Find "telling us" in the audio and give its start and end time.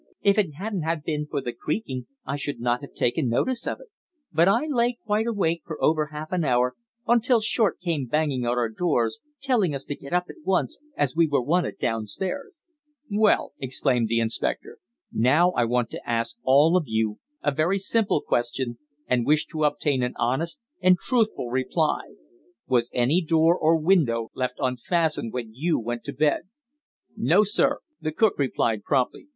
9.43-9.83